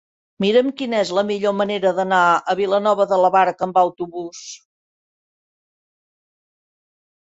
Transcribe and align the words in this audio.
Mira'm 0.43 0.69
quina 0.79 1.01
és 1.05 1.11
la 1.17 1.23
millor 1.27 1.55
manera 1.57 1.91
d'anar 1.99 2.23
a 2.31 2.57
Vilanova 2.61 3.07
de 3.13 3.21
la 3.27 3.33
Barca 3.37 3.71
amb 3.71 3.81
autobús. 3.85 4.43